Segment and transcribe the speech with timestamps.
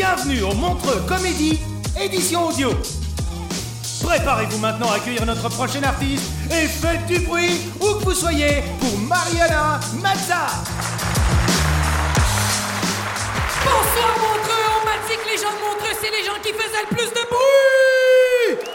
[0.00, 1.60] Bienvenue au Montreux Comédie,
[2.00, 2.70] édition audio.
[4.02, 8.62] Préparez-vous maintenant à accueillir notre prochain artiste et faites du bruit où que vous soyez
[8.80, 10.46] pour Mariana Mazza.
[13.62, 16.86] Bonsoir Montreux, on m'a dit que les gens de Montreux, c'est les gens qui faisaient
[16.90, 18.68] le plus de bruit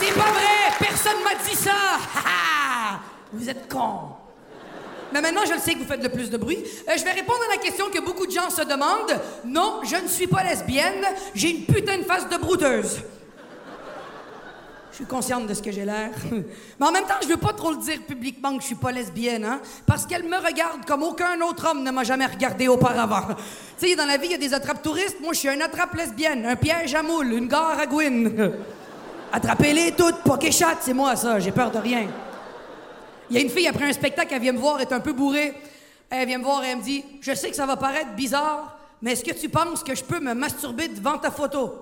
[0.00, 1.70] C'est pas vrai, personne m'a dit ça.
[3.32, 4.27] Vous êtes cons
[5.12, 6.58] mais maintenant, je le sais que vous faites le plus de bruit.
[6.88, 9.18] Euh, je vais répondre à la question que beaucoup de gens se demandent.
[9.44, 11.04] Non, je ne suis pas lesbienne.
[11.34, 13.00] J'ai une putain de face de brouteuse.
[14.90, 16.10] Je suis consciente de ce que j'ai l'air.
[16.80, 18.90] Mais en même temps, je veux pas trop le dire publiquement que je suis pas
[18.90, 23.28] lesbienne, hein, parce qu'elle me regarde comme aucun autre homme ne m'a jamais regardé auparavant.
[23.78, 25.20] Tu sais, dans la vie, il y a des attrapes touristes.
[25.20, 28.52] Moi, je suis un attrape lesbienne, un piège à moule, une gare à Gwyn.
[29.32, 30.38] Attrapez-les toutes, pas
[30.80, 32.08] c'est moi ça, j'ai peur de rien.
[33.30, 35.00] Il y a une fille après un spectacle, elle vient me voir, elle est un
[35.00, 35.54] peu bourrée.
[36.10, 38.78] Elle vient me voir et elle me dit Je sais que ça va paraître bizarre,
[39.02, 41.72] mais est-ce que tu penses que je peux me masturber devant ta photo?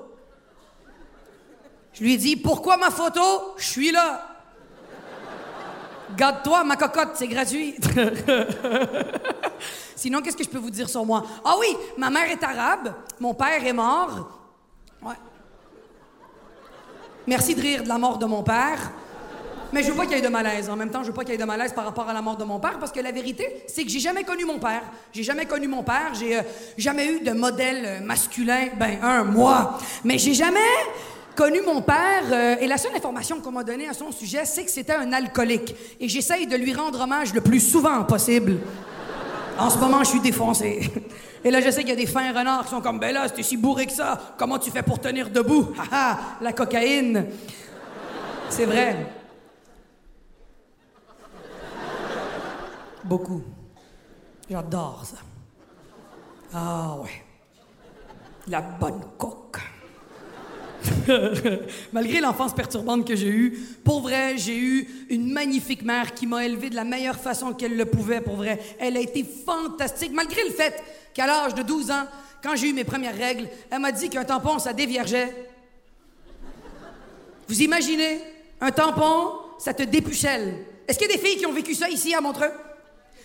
[1.92, 3.54] Je lui dit Pourquoi ma photo?
[3.56, 4.32] Je suis là.
[6.16, 7.74] Garde-toi, ma cocotte, c'est gratuit.
[9.96, 11.24] Sinon, qu'est-ce que je peux vous dire sur moi?
[11.44, 11.66] Ah oui,
[11.96, 14.40] ma mère est arabe, mon père est mort.
[15.02, 15.14] Ouais.
[17.26, 18.92] Merci de rire de la mort de mon père.
[19.76, 20.70] Mais je veux pas qu'il y ait de malaise.
[20.70, 22.22] En même temps, je veux pas qu'il y ait de malaise par rapport à la
[22.22, 24.80] mort de mon père, parce que la vérité, c'est que j'ai jamais connu mon père.
[25.12, 26.14] J'ai jamais connu mon père.
[26.18, 26.42] J'ai euh,
[26.78, 28.68] jamais eu de modèle euh, masculin.
[28.78, 29.78] Ben, un, moi.
[30.02, 30.60] Mais j'ai jamais
[31.34, 32.22] connu mon père.
[32.32, 35.12] euh, et la seule information qu'on m'a donnée à son sujet, c'est que c'était un
[35.12, 35.76] alcoolique.
[36.00, 38.56] Et j'essaye de lui rendre hommage le plus souvent possible.
[39.58, 40.90] En ce moment, je suis défoncé.
[41.44, 43.28] Et là, je sais qu'il y a des fins renards qui sont comme, ben là,
[43.28, 44.18] c'était si bourré que ça.
[44.38, 45.68] Comment tu fais pour tenir debout?
[45.78, 47.26] Ah ah, la cocaïne.
[48.48, 49.25] C'est vrai.
[53.06, 53.42] Beaucoup.
[54.50, 55.16] J'adore ça.
[56.52, 57.24] Ah ouais.
[58.48, 59.60] La bonne coque.
[61.92, 66.44] Malgré l'enfance perturbante que j'ai eue, pour vrai, j'ai eu une magnifique mère qui m'a
[66.44, 68.60] élevé de la meilleure façon qu'elle le pouvait, pour vrai.
[68.78, 70.82] Elle a été fantastique, malgré le fait
[71.14, 72.06] qu'à l'âge de 12 ans,
[72.42, 75.32] quand j'ai eu mes premières règles, elle m'a dit qu'un tampon, ça déviergeait.
[77.48, 78.20] Vous imaginez?
[78.60, 80.54] Un tampon, ça te dépucelle.
[80.88, 82.50] Est-ce qu'il y a des filles qui ont vécu ça ici à Montreux?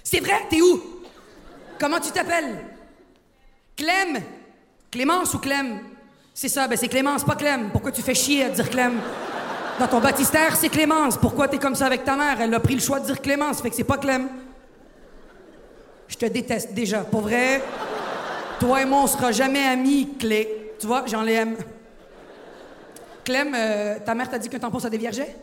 [0.03, 0.45] C'est vrai?
[0.49, 0.81] T'es où?
[1.79, 2.65] Comment tu t'appelles?
[3.75, 4.21] Clem?
[4.91, 5.79] Clémence ou Clem?
[6.33, 7.69] C'est ça, ben c'est Clémence, pas Clem.
[7.71, 8.99] Pourquoi tu fais chier à dire Clem?
[9.79, 11.17] Dans ton baptistère, c'est Clémence.
[11.17, 12.39] Pourquoi t'es comme ça avec ta mère?
[12.41, 14.29] Elle a pris le choix de dire Clémence, fait que c'est pas Clem.
[16.07, 17.01] Je te déteste déjà.
[17.01, 17.63] Pour vrai,
[18.59, 20.73] toi et moi, on sera jamais amis, Clé.
[20.79, 21.55] Tu vois, j'en l'aime.
[23.23, 25.35] Clem, euh, ta mère t'a dit qu'un tampon, ça déviergeait?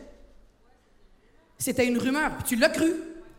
[1.57, 2.93] C'était une rumeur, puis tu l'as cru?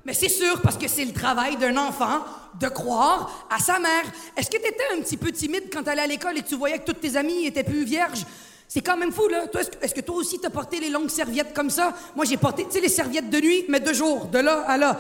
[0.04, 2.24] Mais c'est sûr, parce que c'est le travail d'un enfant
[2.58, 4.04] de croire à sa mère.
[4.36, 6.56] Est-ce que tu étais un petit peu timide quand tu allais à l'école et tu
[6.56, 8.24] voyais que toutes tes amies étaient plus vierges?
[8.66, 9.44] C'est quand même fou, là.
[9.82, 11.92] Est-ce que, toi aussi t'as porté les longues serviettes comme ça?
[12.16, 14.78] Moi, j'ai porté, tu sais, les serviettes de nuit, mais de jour, de là à
[14.78, 14.96] là.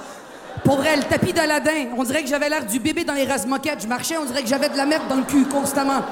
[0.64, 3.82] Pour vrai, le tapis d'Aladin, on dirait que j'avais l'air du bébé dans les moquettes.
[3.82, 6.02] Je marchais, on dirait que j'avais de la merde dans le cul constamment.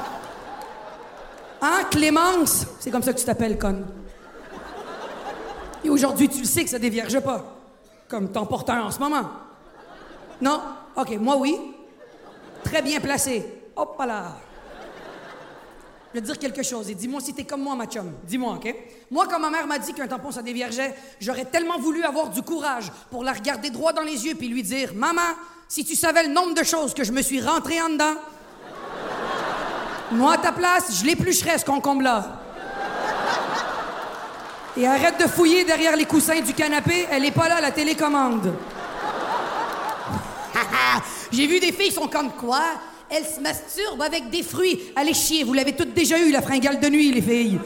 [1.61, 2.65] Hein, Clémence?
[2.79, 3.85] C'est comme ça que tu t'appelles, conne.
[5.85, 7.58] Et aujourd'hui, tu le sais que ça dévierge pas.
[8.09, 9.31] Comme t'en portes en ce moment.
[10.41, 10.61] Non?
[10.97, 11.57] OK, moi oui.
[12.65, 13.45] Très bien placé.
[13.77, 14.37] Hop là.
[16.13, 18.13] Je vais dire quelque chose et dis-moi si t'es comme moi, ma chum.
[18.25, 18.75] Dis-moi, OK?
[19.11, 22.43] Moi, quand ma mère m'a dit qu'un tampon, ça déviergeait, j'aurais tellement voulu avoir du
[22.43, 25.21] courage pour la regarder droit dans les yeux puis lui dire Maman,
[25.69, 28.15] si tu savais le nombre de choses que je me suis rentré en dedans,
[30.13, 32.41] moi, à ta place, je l'éplucherais, ce concombre-là.
[34.79, 38.55] Et arrête de fouiller derrière les coussins du canapé, elle est pas là, la télécommande.
[41.33, 42.63] J'ai vu des filles qui sont comme quoi?
[43.11, 44.81] Elles se masturbent avec des fruits.
[44.95, 47.59] Allez chier, vous l'avez toutes déjà eu, la fringale de nuit, les filles.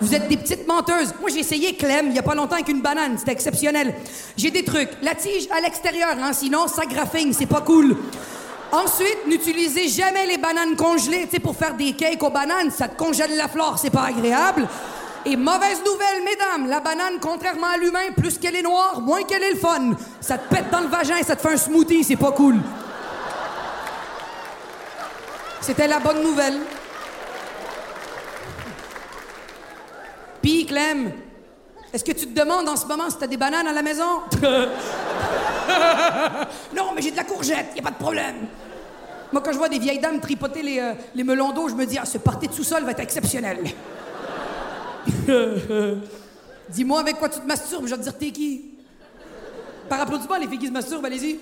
[0.00, 1.12] Vous êtes des petites menteuses.
[1.20, 3.18] Moi, j'ai essayé Clem il y a pas longtemps avec une banane.
[3.18, 3.92] C'était exceptionnel.
[4.36, 4.90] J'ai des trucs.
[5.02, 7.96] La tige à l'extérieur, hein, sinon ça graffine, c'est pas cool.
[8.70, 12.70] Ensuite, n'utilisez jamais les bananes congelées, tu sais, pour faire des cakes aux bananes.
[12.70, 14.68] Ça te congèle la flore, c'est pas agréable.
[15.26, 19.42] Et mauvaise nouvelle, mesdames, la banane, contrairement à l'humain, plus qu'elle est noire, moins qu'elle
[19.42, 19.90] est le fun.
[20.20, 22.56] Ça te pète dans le vagin, ça te fait un smoothie, c'est pas cool.
[25.60, 26.58] C'était la bonne nouvelle.
[30.40, 31.12] Puis, Clem,
[31.92, 34.20] est-ce que tu te demandes en ce moment si t'as des bananes à la maison?
[36.74, 38.46] non, mais j'ai de la courgette, y a pas de problème.
[39.32, 41.84] Moi, quand je vois des vieilles dames tripoter les, euh, les melons d'eau, je me
[41.84, 43.58] dis, ah, ce party de sous-sol va être exceptionnel.
[46.68, 48.64] Dis-moi avec quoi tu te masturbes, je vais te dire t'es qui.
[49.88, 51.40] Par applaudissement, les filles qui se masturbent, allez-y.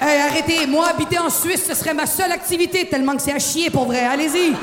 [0.00, 3.38] Hey, arrêtez, moi, habiter en Suisse, ce serait ma seule activité, tellement que c'est à
[3.38, 4.04] chier pour vrai.
[4.04, 4.54] Allez-y.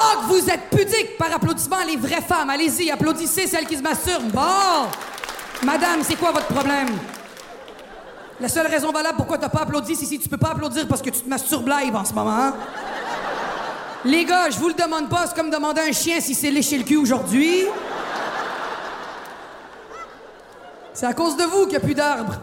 [0.00, 2.50] Oh, que vous êtes pudique par applaudissement, les vraies femmes.
[2.50, 4.30] Allez-y, applaudissez celles qui se masturbent.
[4.32, 4.86] Bon.
[5.64, 6.88] Madame, c'est quoi votre problème?
[8.40, 11.02] La seule raison valable pourquoi t'as pas applaudi, c'est si tu peux pas applaudir parce
[11.02, 12.30] que tu te masturbes live en ce moment.
[12.30, 12.54] hein?
[14.04, 16.50] Les gars, je vous le demande pas, c'est comme demander à un chien si c'est
[16.50, 17.66] léché le cul aujourd'hui.
[20.92, 22.34] C'est à cause de vous qu'il n'y a plus d'arbres.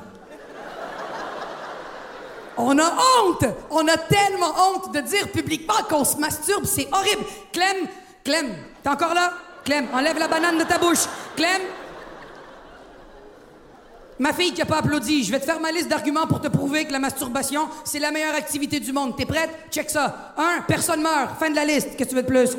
[2.57, 3.45] On a honte!
[3.69, 7.23] On a tellement honte de dire publiquement qu'on se masturbe, c'est horrible.
[7.51, 7.87] Clem,
[8.23, 9.33] Clem, t'es encore là?
[9.63, 11.05] Clem, enlève la banane de ta bouche.
[11.35, 11.61] Clem,
[14.17, 16.47] Ma fille qui a pas applaudi, je vais te faire ma liste d'arguments pour te
[16.47, 19.17] prouver que la masturbation, c'est la meilleure activité du monde.
[19.17, 19.49] T'es prête?
[19.69, 20.33] Check ça.
[20.37, 21.37] Un, personne meurt.
[21.37, 21.89] Fin de la liste.
[21.97, 22.57] Qu'est-ce que tu veux de plus?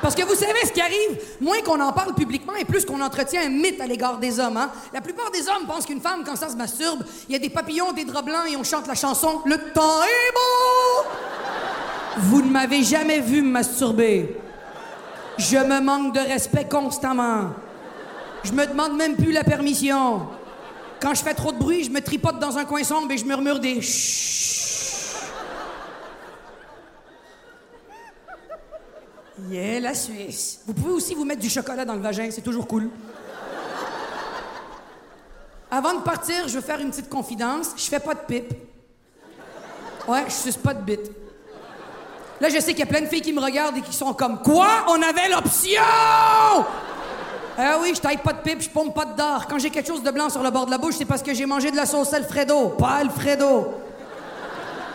[0.00, 3.00] Parce que vous savez ce qui arrive, moins qu'on en parle publiquement et plus qu'on
[3.00, 4.56] entretient un mythe à l'égard des hommes.
[4.56, 4.70] Hein?
[4.94, 7.50] La plupart des hommes pensent qu'une femme, quand ça se masturbe, il y a des
[7.50, 11.08] papillons, des draps blancs et on chante la chanson Le temps est beau!
[12.18, 14.36] Vous ne m'avez jamais vu me masturber.
[15.38, 17.50] Je me manque de respect constamment.
[18.46, 20.28] Je me demande même plus la permission.
[21.00, 23.24] Quand je fais trop de bruit, je me tripote dans un coin sombre et je
[23.24, 24.46] murmure des chut.
[29.50, 30.60] Yeah, la Suisse.
[30.64, 32.88] Vous pouvez aussi vous mettre du chocolat dans le vagin, c'est toujours cool.
[35.68, 37.70] Avant de partir, je veux faire une petite confidence.
[37.76, 38.54] Je fais pas de pipe.
[40.06, 41.10] Ouais, je suce pas de bite.
[42.40, 44.14] Là, je sais qu'il y a plein de filles qui me regardent et qui sont
[44.14, 44.84] comme Quoi?
[44.86, 45.82] On avait l'option!
[47.58, 49.46] Ah oui, je taille pas de pipe, je pompe pas de dard.
[49.48, 51.32] Quand j'ai quelque chose de blanc sur le bord de la bouche, c'est parce que
[51.32, 53.74] j'ai mangé de la sauce Alfredo, pas Alfredo.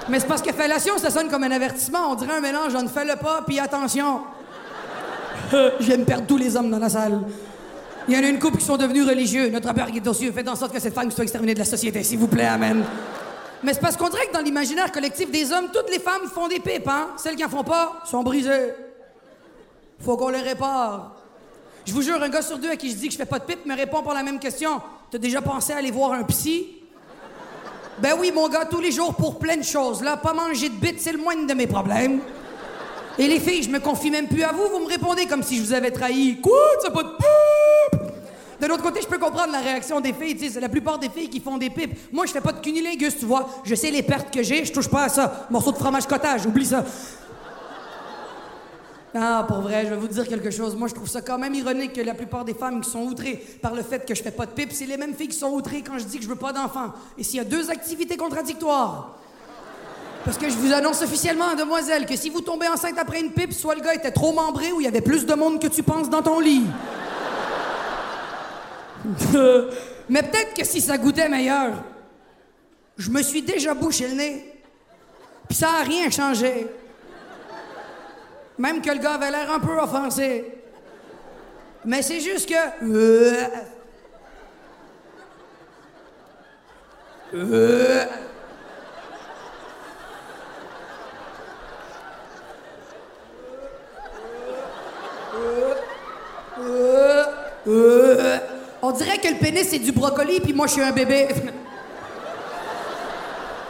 [0.10, 2.12] Mais c'est parce que fellation, ça sonne comme un avertissement.
[2.12, 4.22] On dirait un mélange, on ne fait le pas, puis attention.
[5.52, 7.22] je viens de perdre tous les hommes dans la salle.
[8.08, 9.50] Il y en a une couple qui sont devenus religieux.
[9.50, 11.66] Notre Père qui est cieux, faites en sorte que cette femme soit exterminée de la
[11.66, 12.84] société, s'il vous plaît, amen.
[13.64, 16.48] Mais c'est parce qu'on dirait que dans l'imaginaire collectif des hommes, toutes les femmes font
[16.48, 17.10] des pipes, hein?
[17.18, 18.74] Celles qui en font pas sont brisées.
[20.00, 21.20] Faut qu'on les répare.
[21.86, 23.39] Je vous jure, un gars sur deux à qui je dis que je fais pas
[23.39, 24.81] de pipe me répond par la même question.
[25.10, 26.68] T'as déjà pensé aller voir un psy?
[28.00, 30.01] Ben oui, mon gars, tous les jours pour plein de choses.
[30.01, 32.22] Là, pas manger de bite, c'est le moindre de mes problèmes.
[33.18, 35.57] Et les filles, je me confie même plus à vous, vous me répondez comme si
[35.57, 36.40] je vous avais trahi.
[36.40, 36.57] Quoi?
[36.83, 38.02] T'as pas de pipe?
[38.61, 40.38] De l'autre côté, je peux comprendre la réaction des filles.
[40.52, 41.97] C'est la plupart des filles qui font des pipes.
[42.11, 43.50] Moi, je fais pas de cunilingus, tu vois.
[43.64, 45.47] Je sais les pertes que j'ai, je touche pas à ça.
[45.50, 46.85] Morceau de fromage cottage, oublie ça.
[49.13, 50.75] Ah, pour vrai, je vais vous dire quelque chose.
[50.75, 53.44] Moi, je trouve ça quand même ironique que la plupart des femmes qui sont outrées
[53.61, 55.49] par le fait que je fais pas de pipe, c'est les mêmes filles qui sont
[55.49, 56.94] outrées quand je dis que je veux pas d'enfants.
[57.18, 59.18] Et s'il y a deux activités contradictoires.
[60.23, 63.51] Parce que je vous annonce officiellement, demoiselle, que si vous tombez enceinte après une pipe,
[63.51, 65.83] soit le gars était trop membré ou il y avait plus de monde que tu
[65.83, 66.63] penses dans ton lit.
[70.09, 71.83] Mais peut-être que si ça goûtait meilleur.
[72.97, 74.53] Je me suis déjà bouché le nez.
[75.49, 76.68] Puis ça a rien changé.
[78.58, 80.62] Même que le gars avait l'air un peu offensé.
[81.86, 82.56] Mais c'est juste que.
[82.84, 83.48] Euh.
[98.84, 101.30] On dirait que le pénis c'est du brocoli puis moi je suis un bébé.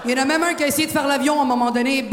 [0.06, 1.70] Il y en a même un qui a essayé de faire l'avion à un moment
[1.70, 2.10] donné.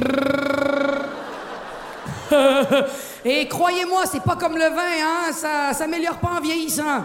[3.25, 5.33] Et croyez-moi, c'est pas comme le vin, hein?
[5.33, 7.05] Ça s'améliore pas en vieillissant.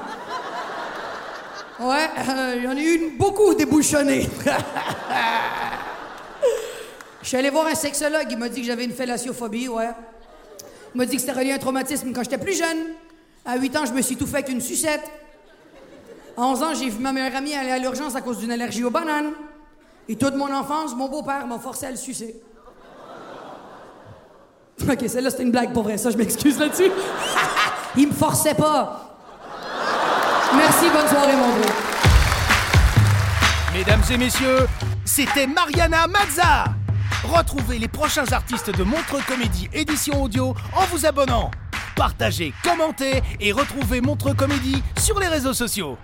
[1.79, 4.29] Ouais, euh, j'en ai eu beaucoup débouchonné.
[7.21, 9.89] Je suis allé voir un sexologue, il m'a dit que j'avais une fellaciophobie, ouais.
[10.93, 12.77] m'a dit que c'était relié à un traumatisme quand j'étais plus jeune.
[13.45, 15.03] À 8 ans, je me suis tout fait avec une sucette.
[16.37, 18.83] À 11 ans, j'ai vu ma meilleure amie aller à l'urgence à cause d'une allergie
[18.83, 19.31] aux bananes.
[20.09, 22.35] Et toute mon enfance, mon beau-père m'a forcé à le sucer.
[24.89, 26.91] Ok, celle-là, c'était une blague pour vrai, ça, je m'excuse là-dessus.
[27.97, 29.17] Il me forçait pas.
[30.55, 31.73] Merci, bonne soirée, mon gars.
[33.73, 34.67] Mesdames et messieurs,
[35.05, 36.65] c'était Mariana Mazza.
[37.23, 41.49] Retrouvez les prochains artistes de Montreux Comédie édition audio en vous abonnant.
[41.95, 45.97] Partagez, commentez et retrouvez Montreux Comédie sur les réseaux sociaux.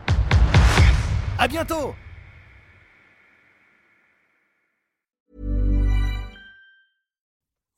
[1.37, 1.93] À bientôt